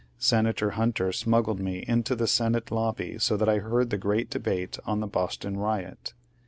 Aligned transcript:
'Senator 0.17 0.71
Hunter 0.71 1.11
smuggled 1.11 1.59
me 1.59 1.85
into 1.87 2.15
the 2.15 2.25
Senate 2.25 2.71
lobby 2.71 3.19
so 3.19 3.37
that 3.37 3.47
I 3.47 3.59
heard 3.59 3.91
the 3.91 3.99
great 3.99 4.31
debate 4.31 4.79
on 4.83 4.99
the 4.99 5.05
Boston 5.05 5.57
riot." 5.57 6.15